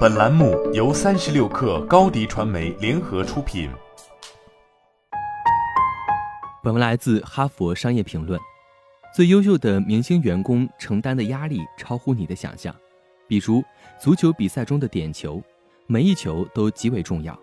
[0.00, 3.70] 本栏目由三十六氪高低传媒联合出品。
[6.62, 8.38] 本文来自《哈佛商业评论》。
[9.14, 12.74] 最优秀的明星员工承担的压力超乎你的想象，
[13.26, 13.64] 比如
[13.98, 15.42] 足球比赛中的点球，
[15.86, 17.38] 每一球都极为重要，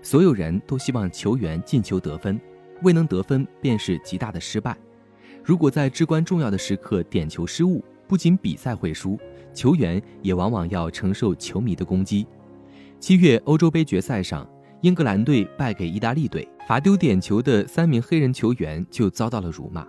[0.00, 2.40] 所有人都希望球员进球得分，
[2.82, 4.76] 未能得分便是极大的失败。
[5.44, 9.18] 如果在至关重要的时刻点球失误，不仅比赛会输，
[9.52, 12.26] 球员也往往要承受球迷的攻击。
[12.98, 14.48] 七月欧洲杯决赛上，
[14.80, 19.86] 英格兰队败给意大利队，罚丢点球的三名黑人球员就遭到了辱骂。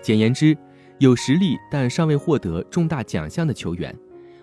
[0.00, 0.56] 简言之，
[0.98, 3.94] 有实力但尚未获得重大奖项的球员，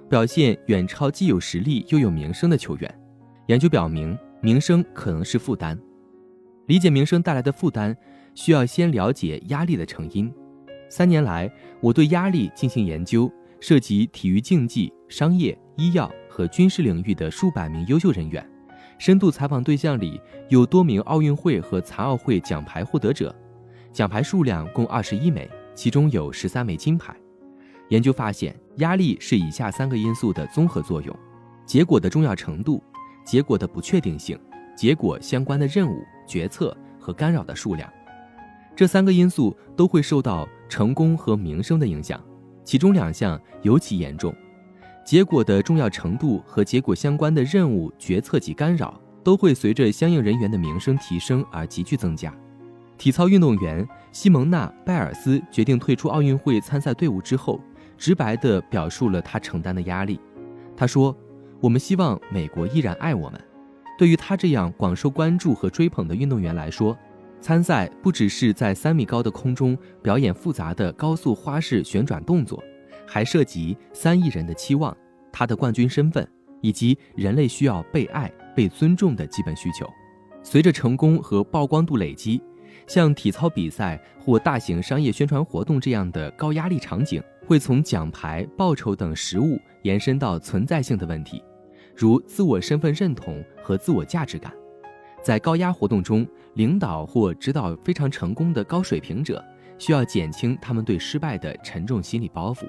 [0.09, 2.99] 表现远超既有实力又有名声的球员。
[3.47, 5.80] 研究表明，名声可能是负担。
[6.67, 7.95] 理解名声带来的负担，
[8.33, 10.31] 需要先了解压力的成因。
[10.89, 18.48] 三年来，我对压力进行研究，涉及体育竞技、商业、医药和军事领域的数百名优秀人员。
[18.98, 23.36] 深度采访对象里有多名奥运会和残奥会奖牌获得者。
[23.92, 27.16] 奖牌数量共二十一枚，其中有十三枚金牌。
[27.89, 31.16] 研究发现，压力是以下三个因素的综合作用：
[31.66, 32.81] 结果的重要程度、
[33.25, 34.40] 结果的不确定性、
[34.75, 37.92] 结果相关的任务、决策和干扰的数量。
[38.75, 42.22] 这三个因素都会受到成功和名声的影响，
[42.66, 44.35] 其中两项尤其严重。
[45.05, 52.33] 结果的重要程度和结果相关的任务、决策及干扰都会随着相应人员的名声提升而急剧增加。
[52.97, 57.61] 体操运动员西蒙娜·拜尔斯决定退出奥运会参赛队伍之后，
[57.97, 60.19] 直白地表述了他承担的压力。
[60.75, 61.16] 他说
[61.61, 63.39] ：“我们希望美国依然爱我们。”
[63.97, 66.97] 对于他这样广受关注和追捧的运动员来说，
[67.45, 72.63] 参赛不只是在三米高的空中表演复杂的高速花式旋转动作，
[73.05, 74.97] 还涉及三亿人的期望、
[75.31, 76.27] 他的冠军身份
[76.59, 79.88] 以及人类需要被爱、被尊重的基本需求。
[80.41, 82.41] 随着成功和曝光度累积。
[82.88, 91.44] 像体操比赛或大型商业宣传活动这样的高压力场景，会从奖牌、报酬等实物延伸到存在性的问题，
[91.95, 94.51] 如自我身份认同和自我价值感。
[95.25, 99.44] 在高压活动中，领导或指导非常成功的高水平者，
[99.80, 102.68] 需要减轻他们对失败的沉重心理包袱。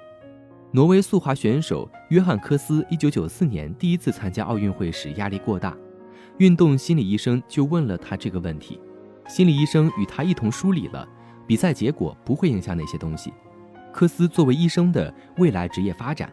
[0.73, 5.77] 挪威速滑选手约翰科斯1994年第一次参加奥运会时压力过大，
[6.39, 8.81] 运动心理医生就问了他这个问题。
[9.29, 11.07] 心理医生与他一同梳理了
[11.47, 13.35] 比赛结果不会影响哪些东西，
[13.93, 16.33] 科斯作为医生的未来职业发展，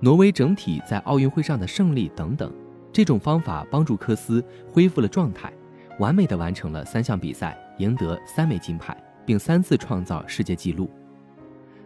[0.00, 2.52] 挪威整体在奥运会上的胜利等等。
[2.98, 5.52] 这种方法帮助科斯恢复了状态，
[6.00, 10.90] 完美的完成了三项比赛，赢得三枚金牌，并三次创造世界纪录。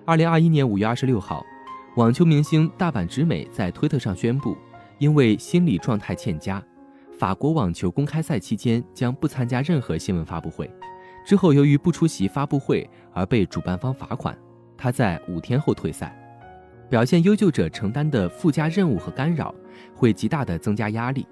[0.07, 1.45] 二零二一年五月二十六号，
[1.97, 4.57] 网球明星大坂直美在推特上宣布，
[4.97, 6.63] 因为心理状态欠佳。
[7.19, 10.71] 法国网球公开赛期间将不参加任何新闻发布会。
[11.27, 14.35] 之后，由于不出席发布会而被主办方罚款，
[14.79, 16.19] 他在五天后退赛。
[16.93, 19.55] 表现优秀者承担的附加任务和干扰
[19.95, 21.27] 会极大地增加压力，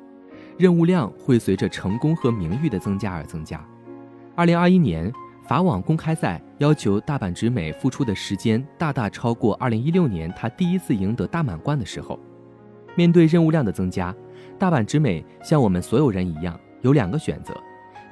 [0.56, 3.62] 任务量会随着成功和名誉的增加而增加。
[4.34, 5.12] 二零二一年
[5.47, 12.19] 法网公开赛要求大阪直美付出的时间大大超过二零一六年他第一次赢得大满贯的时候。
[12.94, 14.16] 面对任务量的增加。
[14.59, 17.53] 大阪直美像我们所有人一样，有两个选择：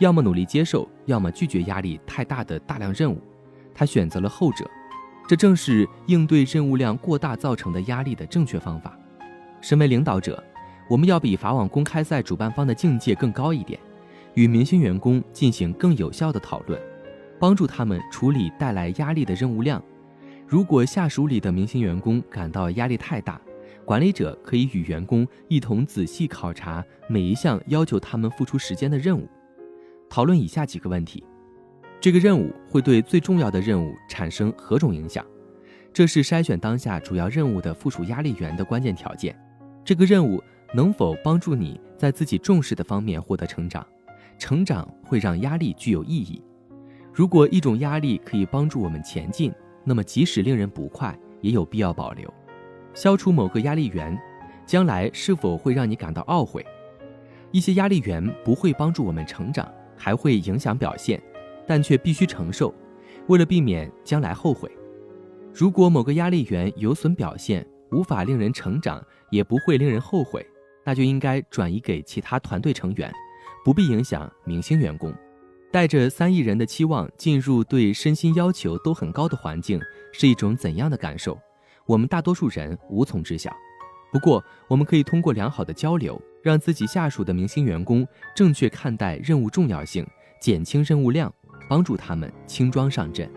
[0.00, 3.18] 要么努力接受，要么拒绝压力太大的大量任务。
[3.74, 4.70] 他选择了后者，
[5.28, 8.98] 这正是应对任务量过大造成的压力的正确方法。
[9.60, 10.42] 身为领导者，
[10.88, 13.78] 我们要比法网公开赛主办方的境界更高一点，
[14.32, 16.80] 与明星员工进行更有效的讨论，
[17.38, 19.82] 帮助他们处理带来压力的任务量。
[20.46, 23.38] 如果下属里的明星员工感到压力太大，
[23.84, 29.28] 管理者可以与员工一同仔细考察每一项要求他们付出时间的任务，
[30.08, 31.22] 讨论以下几个问题：
[32.00, 35.24] 这个任务会对最重要的任务产生何种影响？
[35.92, 39.36] 这是筛选当下主要任务的附属压力源的关键条件。
[39.84, 40.40] 这个任务
[40.72, 43.84] 能否帮助你在自己重视的方面获得成长？
[44.38, 46.40] 成长会让压力具有意义。
[47.12, 49.52] 如果一种压力可以帮助我们前进，
[49.82, 52.32] 那么即使令人不快，也有必要保留。
[52.94, 54.16] 消除某个压力源，
[54.64, 56.64] 将来是否会让你感到懊悔？
[57.50, 61.20] 一些压力源不会帮助我们成长，还会影响表现，
[61.68, 62.74] 但却必须承受，
[63.26, 64.68] 为了避免将来后悔。
[65.54, 70.44] 如果某个压力源有损表现，无法令人成长，也不会令人后悔，
[70.84, 73.12] 那就应该转移给其他团队成员，
[73.64, 75.12] 不必影响明星员工。
[75.70, 79.78] 带着三亿人的期望进入对身心要求都很高的环境，
[80.12, 81.38] 是一种怎样的感受？
[81.86, 83.54] 我们大多数人无从知晓。
[84.10, 90.06] 不过，我们可以通过良好的交流，让自己下属的明星员工正确看待任务重要性，
[90.40, 91.30] 减轻任务量，
[91.68, 93.30] 帮助他们轻装上阵。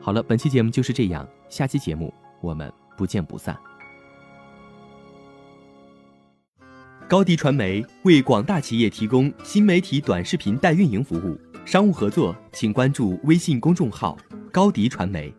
[0.00, 3.56] 好了，本期节目就是这样，下期节目我们不见不散。
[7.08, 14.16] 高迪传媒为广大企业提供新媒体短视频代运营服务，商务合作请关注微信公众号
[14.50, 15.32] “高迪传媒”。